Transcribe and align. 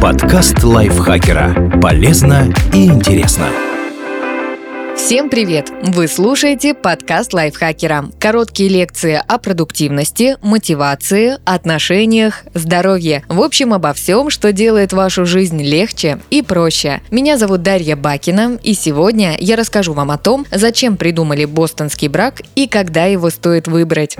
Подкаст 0.00 0.62
лайфхакера. 0.62 1.80
Полезно 1.80 2.52
и 2.72 2.86
интересно. 2.86 3.46
Всем 4.96 5.30
привет! 5.30 5.72
Вы 5.82 6.08
слушаете 6.08 6.74
подкаст 6.74 7.32
лайфхакера. 7.32 8.10
Короткие 8.18 8.68
лекции 8.68 9.20
о 9.26 9.38
продуктивности, 9.38 10.36
мотивации, 10.42 11.38
отношениях, 11.44 12.44
здоровье. 12.54 13.24
В 13.28 13.40
общем, 13.40 13.72
обо 13.72 13.92
всем, 13.92 14.30
что 14.30 14.52
делает 14.52 14.92
вашу 14.92 15.24
жизнь 15.24 15.62
легче 15.62 16.18
и 16.30 16.42
проще. 16.42 17.00
Меня 17.10 17.38
зовут 17.38 17.62
Дарья 17.62 17.96
Бакина, 17.96 18.58
и 18.62 18.74
сегодня 18.74 19.36
я 19.38 19.56
расскажу 19.56 19.94
вам 19.94 20.10
о 20.10 20.18
том, 20.18 20.46
зачем 20.50 20.96
придумали 20.96 21.44
бостонский 21.44 22.08
брак 22.08 22.42
и 22.54 22.66
когда 22.68 23.06
его 23.06 23.30
стоит 23.30 23.66
выбрать. 23.68 24.16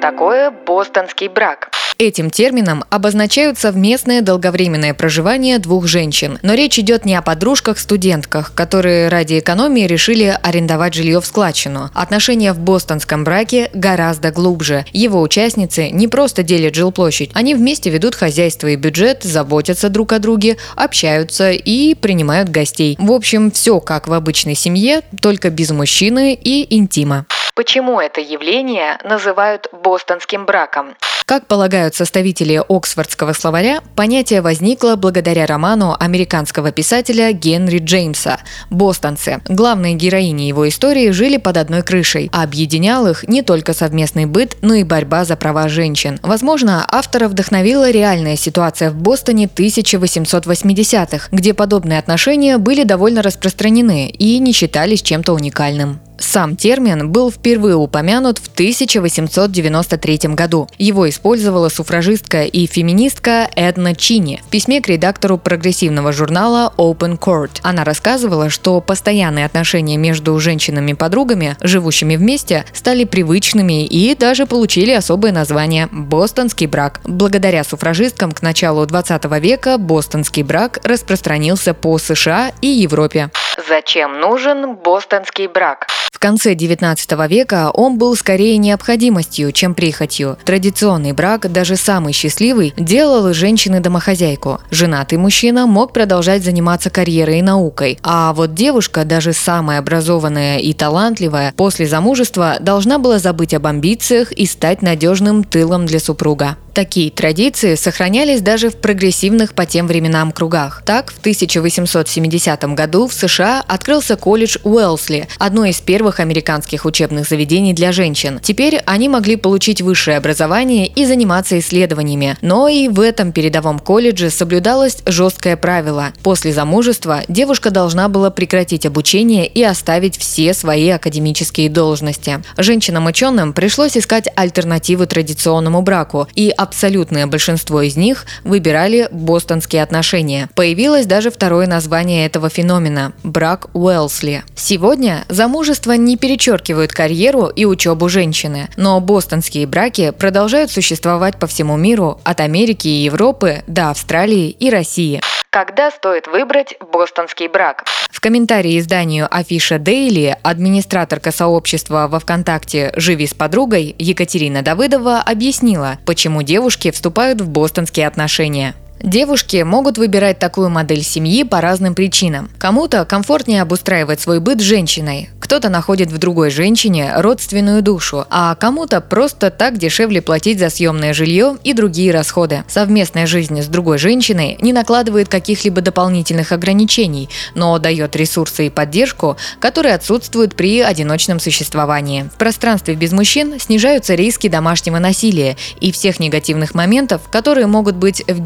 Такое 0.00 0.50
бостонский 0.50 1.28
брак? 1.28 1.70
Этим 1.98 2.30
термином 2.30 2.84
обозначают 2.88 3.58
совместное 3.58 4.22
долговременное 4.22 4.94
проживание 4.94 5.58
двух 5.58 5.86
женщин. 5.86 6.38
Но 6.40 6.54
речь 6.54 6.78
идет 6.78 7.04
не 7.04 7.14
о 7.14 7.20
подружках-студентках, 7.20 8.54
которые 8.54 9.08
ради 9.08 9.40
экономии 9.40 9.86
решили 9.86 10.34
арендовать 10.42 10.94
жилье 10.94 11.20
в 11.20 11.26
складчину. 11.26 11.90
Отношения 11.92 12.54
в 12.54 12.58
бостонском 12.58 13.24
браке 13.24 13.68
гораздо 13.74 14.30
глубже. 14.30 14.86
Его 14.94 15.20
участницы 15.20 15.90
не 15.90 16.08
просто 16.08 16.42
делят 16.42 16.74
жилплощадь, 16.74 17.32
они 17.34 17.54
вместе 17.54 17.90
ведут 17.90 18.14
хозяйство 18.14 18.68
и 18.68 18.76
бюджет, 18.76 19.22
заботятся 19.22 19.90
друг 19.90 20.14
о 20.14 20.18
друге, 20.18 20.56
общаются 20.76 21.50
и 21.50 21.94
принимают 21.94 22.48
гостей. 22.48 22.96
В 22.98 23.12
общем, 23.12 23.50
все 23.50 23.80
как 23.80 24.08
в 24.08 24.14
обычной 24.14 24.54
семье, 24.54 25.02
только 25.20 25.50
без 25.50 25.70
мужчины 25.70 26.32
и 26.32 26.74
интима. 26.74 27.26
Почему 27.54 28.00
это 28.00 28.20
явление 28.20 28.98
называют 29.04 29.68
бостонским 29.72 30.46
браком? 30.46 30.94
Как 31.30 31.46
полагают 31.46 31.94
составители 31.94 32.60
Оксфордского 32.68 33.34
словаря, 33.34 33.82
понятие 33.94 34.40
возникло 34.40 34.96
благодаря 34.96 35.46
роману 35.46 35.94
американского 35.96 36.72
писателя 36.72 37.30
Генри 37.30 37.78
Джеймса 37.78 38.40
«Бостонцы». 38.68 39.40
Главные 39.46 39.94
героини 39.94 40.42
его 40.42 40.68
истории 40.68 41.10
жили 41.10 41.36
под 41.36 41.56
одной 41.56 41.82
крышей, 41.82 42.30
а 42.32 42.42
объединял 42.42 43.06
их 43.06 43.28
не 43.28 43.42
только 43.42 43.74
совместный 43.74 44.26
быт, 44.26 44.56
но 44.60 44.74
и 44.74 44.82
борьба 44.82 45.24
за 45.24 45.36
права 45.36 45.68
женщин. 45.68 46.18
Возможно, 46.24 46.84
автора 46.90 47.28
вдохновила 47.28 47.88
реальная 47.92 48.34
ситуация 48.34 48.90
в 48.90 48.96
Бостоне 48.96 49.44
1880-х, 49.46 51.28
где 51.30 51.54
подобные 51.54 52.00
отношения 52.00 52.58
были 52.58 52.82
довольно 52.82 53.22
распространены 53.22 54.08
и 54.10 54.40
не 54.40 54.52
считались 54.52 55.02
чем-то 55.02 55.32
уникальным. 55.32 56.00
Сам 56.20 56.54
термин 56.54 57.10
был 57.10 57.32
впервые 57.32 57.76
упомянут 57.76 58.38
в 58.38 58.48
1893 58.48 60.18
году. 60.34 60.68
Его 60.76 61.08
использовала 61.08 61.70
суфражистка 61.70 62.44
и 62.44 62.66
феминистка 62.66 63.48
Эдна 63.56 63.94
Чини 63.94 64.42
в 64.46 64.50
письме 64.50 64.82
к 64.82 64.88
редактору 64.88 65.38
прогрессивного 65.38 66.12
журнала 66.12 66.74
Open 66.76 67.18
Court. 67.18 67.50
Она 67.62 67.84
рассказывала, 67.84 68.50
что 68.50 68.82
постоянные 68.82 69.46
отношения 69.46 69.96
между 69.96 70.38
женщинами-подругами, 70.38 71.56
живущими 71.62 72.16
вместе, 72.16 72.66
стали 72.74 73.04
привычными 73.04 73.86
и 73.86 74.14
даже 74.14 74.46
получили 74.46 74.92
особое 74.92 75.32
название– 75.32 75.88
«бостонский 75.90 76.66
брак». 76.66 77.00
Благодаря 77.04 77.64
суфражисткам 77.64 78.32
к 78.32 78.42
началу 78.42 78.84
20 78.84 79.24
века 79.40 79.78
бостонский 79.78 80.42
брак 80.42 80.80
распространился 80.84 81.72
по 81.72 81.96
США 81.96 82.52
и 82.60 82.66
Европе. 82.66 83.30
Зачем 83.68 84.20
нужен 84.20 84.76
бостонский 84.76 85.46
брак? 85.46 85.86
Конце 86.22 86.54
19 86.54 87.12
века 87.30 87.70
он 87.72 87.96
был 87.96 88.14
скорее 88.14 88.58
необходимостью, 88.58 89.52
чем 89.52 89.74
прихотью. 89.74 90.36
Традиционный 90.44 91.12
брак, 91.12 91.50
даже 91.50 91.76
самый 91.76 92.12
счастливый, 92.12 92.74
делал 92.76 93.28
из 93.28 93.36
женщины 93.36 93.80
домохозяйку. 93.80 94.60
Женатый 94.70 95.16
мужчина 95.16 95.66
мог 95.66 95.94
продолжать 95.94 96.44
заниматься 96.44 96.90
карьерой 96.90 97.38
и 97.38 97.42
наукой, 97.42 97.98
а 98.02 98.34
вот 98.34 98.52
девушка, 98.52 99.06
даже 99.06 99.32
самая 99.32 99.78
образованная 99.78 100.58
и 100.58 100.74
талантливая, 100.74 101.54
после 101.56 101.86
замужества 101.86 102.58
должна 102.60 102.98
была 102.98 103.18
забыть 103.18 103.54
об 103.54 103.66
амбициях 103.66 104.30
и 104.30 104.44
стать 104.44 104.82
надежным 104.82 105.42
тылом 105.42 105.86
для 105.86 106.00
супруга. 106.00 106.58
Такие 106.74 107.10
традиции 107.10 107.74
сохранялись 107.74 108.42
даже 108.42 108.70
в 108.70 108.76
прогрессивных 108.76 109.54
по 109.54 109.66
тем 109.66 109.86
временам 109.86 110.30
кругах. 110.30 110.82
Так, 110.84 111.12
в 111.12 111.18
1870 111.18 112.62
году 112.74 113.08
в 113.08 113.12
США 113.12 113.64
открылся 113.66 114.16
колледж 114.16 114.58
Уэлсли, 114.62 115.28
одно 115.38 115.64
из 115.64 115.80
первых 115.80 116.20
американских 116.20 116.84
учебных 116.84 117.28
заведений 117.28 117.72
для 117.72 117.90
женщин. 117.90 118.38
Теперь 118.42 118.80
они 118.86 119.08
могли 119.08 119.36
получить 119.36 119.82
высшее 119.82 120.16
образование 120.16 120.86
и 120.86 121.04
заниматься 121.04 121.58
исследованиями. 121.58 122.36
Но 122.40 122.68
и 122.68 122.88
в 122.88 123.00
этом 123.00 123.32
передовом 123.32 123.80
колледже 123.80 124.30
соблюдалось 124.30 124.98
жесткое 125.06 125.56
правило. 125.56 126.12
После 126.22 126.52
замужества 126.52 127.22
девушка 127.28 127.70
должна 127.70 128.08
была 128.08 128.30
прекратить 128.30 128.86
обучение 128.86 129.46
и 129.46 129.62
оставить 129.62 130.16
все 130.16 130.54
свои 130.54 130.88
академические 130.90 131.68
должности. 131.68 132.42
Женщинам-ученым 132.56 133.52
пришлось 133.52 133.96
искать 133.96 134.28
альтернативы 134.36 135.06
традиционному 135.06 135.82
браку, 135.82 136.28
и 136.34 136.50
абсолютное 136.70 137.26
большинство 137.26 137.82
из 137.82 137.96
них 137.96 138.26
выбирали 138.44 139.08
бостонские 139.10 139.82
отношения. 139.82 140.48
Появилось 140.54 141.04
даже 141.04 141.32
второе 141.32 141.66
название 141.66 142.26
этого 142.26 142.48
феномена– 142.48 143.12
брак 143.24 143.66
Уэлсли. 143.72 144.44
Сегодня 144.54 145.24
замужество 145.28 145.92
не 145.92 146.16
перечеркивают 146.16 146.92
карьеру 146.92 147.48
и 147.48 147.64
учебу 147.64 148.08
женщины, 148.08 148.68
но 148.76 149.00
бостонские 149.00 149.66
браки 149.66 150.12
продолжают 150.12 150.70
существовать 150.70 151.40
по 151.40 151.48
всему 151.48 151.76
миру, 151.76 152.20
от 152.22 152.38
Америки 152.38 152.86
и 152.86 153.02
Европы 153.02 153.64
до 153.66 153.90
Австралии 153.90 154.50
и 154.50 154.70
России. 154.70 155.20
Когда 155.52 155.90
стоит 155.90 156.28
выбрать 156.28 156.76
бостонский 156.92 157.48
брак? 157.48 157.84
В 158.08 158.20
комментарии 158.20 158.78
изданию 158.78 159.26
Афиша 159.28 159.80
Дейли 159.80 160.36
администраторка 160.44 161.32
сообщества 161.32 162.06
во 162.08 162.20
ВКонтакте 162.20 162.92
«Живи 162.94 163.26
с 163.26 163.34
подругой» 163.34 163.96
Екатерина 163.98 164.62
Давыдова 164.62 165.18
объяснила, 165.18 165.98
почему 166.06 166.42
девушки 166.42 166.92
вступают 166.92 167.40
в 167.40 167.48
бостонские 167.48 168.06
отношения. 168.06 168.76
Девушки 169.02 169.62
могут 169.62 169.96
выбирать 169.96 170.38
такую 170.38 170.68
модель 170.68 171.02
семьи 171.02 171.42
по 171.42 171.62
разным 171.62 171.94
причинам. 171.94 172.50
Кому-то 172.58 173.06
комфортнее 173.06 173.62
обустраивать 173.62 174.20
свой 174.20 174.40
быт 174.40 174.60
женщиной, 174.60 175.30
кто-то 175.50 175.68
находит 175.68 176.12
в 176.12 176.18
другой 176.18 176.50
женщине 176.50 177.12
родственную 177.16 177.82
душу, 177.82 178.24
а 178.30 178.54
кому-то 178.54 179.00
просто 179.00 179.50
так 179.50 179.78
дешевле 179.78 180.22
платить 180.22 180.60
за 180.60 180.70
съемное 180.70 181.12
жилье 181.12 181.56
и 181.64 181.72
другие 181.72 182.12
расходы. 182.12 182.62
Совместная 182.68 183.26
жизнь 183.26 183.60
с 183.60 183.66
другой 183.66 183.98
женщиной 183.98 184.58
не 184.60 184.72
накладывает 184.72 185.28
каких-либо 185.28 185.80
дополнительных 185.80 186.52
ограничений, 186.52 187.28
но 187.56 187.76
дает 187.80 188.14
ресурсы 188.14 188.68
и 188.68 188.70
поддержку, 188.70 189.38
которые 189.58 189.96
отсутствуют 189.96 190.54
при 190.54 190.82
одиночном 190.82 191.40
существовании. 191.40 192.30
В 192.32 192.38
пространстве 192.38 192.94
без 192.94 193.10
мужчин 193.10 193.58
снижаются 193.58 194.14
риски 194.14 194.46
домашнего 194.48 195.00
насилия 195.00 195.56
и 195.80 195.90
всех 195.90 196.20
негативных 196.20 196.76
моментов, 196.76 197.22
которые 197.28 197.66
могут 197.66 197.96
быть 197.96 198.22
в 198.28 198.40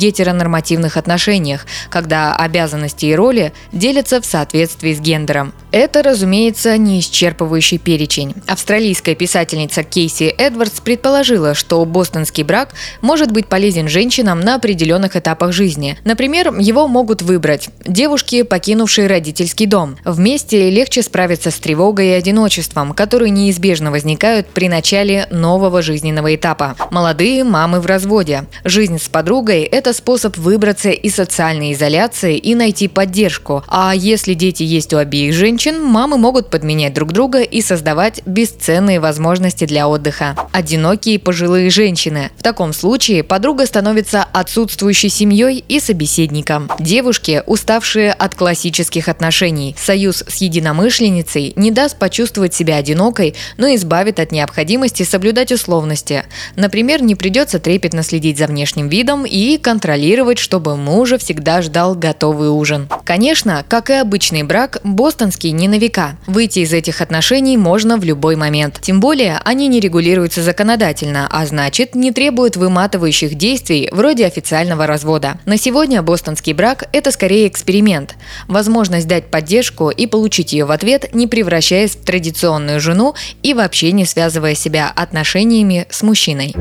гетеронормативных 0.44 0.96
отношениях, 0.96 1.66
когда 1.90 2.34
обязанности 2.36 3.06
и 3.06 3.14
роли 3.14 3.52
делятся 3.72 4.20
в 4.20 4.26
соответствии 4.26 4.92
с 4.92 5.00
гендером. 5.00 5.52
Это, 5.74 6.04
разумеется, 6.04 6.78
не 6.78 7.00
исчерпывающий 7.00 7.78
перечень. 7.78 8.32
Австралийская 8.46 9.16
писательница 9.16 9.82
Кейси 9.82 10.32
Эдвардс 10.38 10.78
предположила, 10.78 11.54
что 11.54 11.84
бостонский 11.84 12.44
брак 12.44 12.74
может 13.00 13.32
быть 13.32 13.48
полезен 13.48 13.88
женщинам 13.88 14.38
на 14.38 14.54
определенных 14.54 15.16
этапах 15.16 15.50
жизни. 15.52 15.98
Например, 16.04 16.54
его 16.56 16.86
могут 16.86 17.22
выбрать 17.22 17.70
девушки, 17.84 18.42
покинувшие 18.42 19.08
родительский 19.08 19.66
дом. 19.66 19.96
Вместе 20.04 20.70
легче 20.70 21.02
справиться 21.02 21.50
с 21.50 21.56
тревогой 21.56 22.10
и 22.10 22.12
одиночеством, 22.12 22.92
которые 22.92 23.30
неизбежно 23.30 23.90
возникают 23.90 24.46
при 24.46 24.68
начале 24.68 25.26
нового 25.32 25.82
жизненного 25.82 26.36
этапа. 26.36 26.76
Молодые 26.92 27.42
мамы 27.42 27.80
в 27.80 27.86
разводе. 27.86 28.44
Жизнь 28.62 29.00
с 29.00 29.08
подругой– 29.08 29.62
это 29.62 29.92
способ 29.92 30.36
выбраться 30.36 30.90
из 30.90 31.16
социальной 31.16 31.72
изоляции 31.72 32.38
и 32.38 32.54
найти 32.54 32.86
поддержку. 32.86 33.64
А 33.66 33.92
если 33.92 34.34
дети 34.34 34.62
есть 34.62 34.94
у 34.94 34.98
обеих 34.98 35.34
женщин, 35.34 35.63
мамы 35.72 36.18
могут 36.18 36.50
подменять 36.50 36.94
друг 36.94 37.12
друга 37.12 37.42
и 37.42 37.62
создавать 37.62 38.20
бесценные 38.26 39.00
возможности 39.00 39.64
для 39.64 39.88
отдыха. 39.88 40.36
Одинокие 40.52 41.18
пожилые 41.18 41.70
женщины. 41.70 42.30
В 42.36 42.42
таком 42.42 42.72
случае 42.72 43.22
подруга 43.22 43.66
становится 43.66 44.22
отсутствующей 44.32 45.08
семьей 45.08 45.64
и 45.66 45.80
собеседником. 45.80 46.70
Девушки, 46.78 47.42
уставшие 47.46 48.12
от 48.12 48.34
классических 48.34 49.08
отношений. 49.08 49.74
Союз 49.78 50.24
с 50.26 50.36
единомышленницей 50.36 51.52
не 51.56 51.70
даст 51.70 51.98
почувствовать 51.98 52.54
себя 52.54 52.76
одинокой, 52.76 53.34
но 53.56 53.74
избавит 53.74 54.20
от 54.20 54.32
необходимости 54.32 55.02
соблюдать 55.02 55.52
условности. 55.52 56.24
Например, 56.56 57.02
не 57.02 57.14
придется 57.14 57.58
трепетно 57.58 58.02
следить 58.02 58.38
за 58.38 58.46
внешним 58.46 58.88
видом 58.88 59.24
и 59.24 59.56
контролировать, 59.56 60.38
чтобы 60.38 60.76
мужа 60.76 61.18
всегда 61.18 61.62
ждал 61.62 61.94
готовый 61.94 62.50
ужин. 62.50 62.88
Конечно, 63.04 63.64
как 63.68 63.90
и 63.90 63.94
обычный 63.94 64.42
брак, 64.42 64.80
бостонский 64.84 65.53
не 65.54 65.68
на 65.68 65.78
века. 65.78 66.16
Выйти 66.26 66.60
из 66.60 66.72
этих 66.72 67.00
отношений 67.00 67.56
можно 67.56 67.96
в 67.96 68.04
любой 68.04 68.36
момент. 68.36 68.78
Тем 68.80 69.00
более, 69.00 69.40
они 69.44 69.68
не 69.68 69.80
регулируются 69.80 70.42
законодательно, 70.42 71.28
а 71.30 71.46
значит, 71.46 71.94
не 71.94 72.12
требуют 72.12 72.56
выматывающих 72.56 73.34
действий 73.34 73.88
вроде 73.92 74.26
официального 74.26 74.86
развода. 74.86 75.38
На 75.46 75.56
сегодня 75.56 76.02
бостонский 76.02 76.52
брак– 76.52 76.88
это 76.92 77.10
скорее 77.10 77.48
эксперимент. 77.48 78.16
Возможность 78.48 79.08
дать 79.08 79.30
поддержку 79.30 79.90
и 79.90 80.06
получить 80.06 80.52
ее 80.52 80.64
в 80.64 80.70
ответ, 80.70 81.14
не 81.14 81.26
превращаясь 81.26 81.96
в 81.96 82.04
традиционную 82.04 82.80
жену 82.80 83.14
и 83.42 83.54
вообще 83.54 83.92
не 83.92 84.04
связывая 84.04 84.54
себя 84.54 84.92
отношениями 84.94 85.86
с 85.90 86.02
мужчиной. 86.02 86.54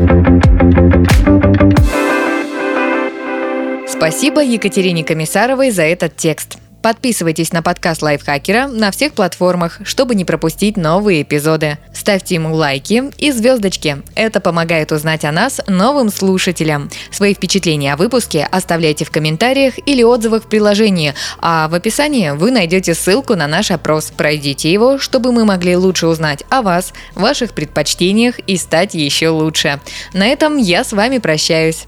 Спасибо 3.87 4.43
Екатерине 4.43 5.03
Комиссаровой 5.03 5.71
за 5.71 5.83
этот 5.83 6.17
текст. 6.17 6.57
Подписывайтесь 6.83 7.53
на 7.53 7.61
подкаст 7.61 8.01
Лайфхакера 8.01 8.67
на 8.67 8.91
всех 8.91 9.13
платформах, 9.13 9.79
чтобы 9.85 10.15
не 10.15 10.25
пропустить 10.25 10.75
новые 10.75 11.21
эпизоды. 11.21 11.77
Ставьте 11.93 12.35
ему 12.35 12.53
лайки 12.53 13.03
и 13.17 13.31
звездочки. 13.31 14.03
Это 14.15 14.41
помогает 14.41 14.91
узнать 14.91 15.23
о 15.23 15.31
нас 15.31 15.61
новым 15.65 16.09
слушателям. 16.09 16.89
Свои 17.09 17.35
впечатления 17.35 17.93
о 17.93 17.95
выпуске 17.95 18.45
оставляйте 18.51 19.05
в 19.05 19.11
комментариях 19.11 19.75
или 19.85 20.03
отзывах 20.03 20.43
в 20.43 20.49
приложении, 20.49 21.13
а 21.39 21.69
в 21.69 21.73
описании 21.73 22.31
вы 22.31 22.51
найдете 22.51 22.95
ссылку 22.95 23.35
на 23.35 23.47
наш 23.47 23.71
опрос. 23.71 24.11
Пройдите 24.15 24.69
его, 24.69 24.99
чтобы 24.99 25.31
мы 25.31 25.45
могли 25.45 25.77
лучше 25.77 26.07
узнать 26.07 26.43
о 26.49 26.61
вас, 26.61 26.91
ваших 27.15 27.53
предпочтениях 27.53 28.39
и 28.39 28.57
стать 28.57 28.93
еще 28.93 29.29
лучше. 29.29 29.79
На 30.11 30.27
этом 30.27 30.57
я 30.57 30.83
с 30.83 30.91
вами 30.91 31.19
прощаюсь. 31.19 31.87